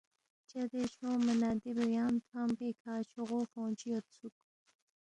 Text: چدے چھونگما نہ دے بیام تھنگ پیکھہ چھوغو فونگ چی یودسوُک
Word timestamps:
چدے 0.49 0.81
چھونگما 0.93 1.33
نہ 1.41 1.51
دے 1.61 1.71
بیام 1.77 2.13
تھنگ 2.27 2.51
پیکھہ 2.59 2.93
چھوغو 3.11 3.39
فونگ 3.51 3.73
چی 3.79 3.87
یودسوُک 3.91 4.35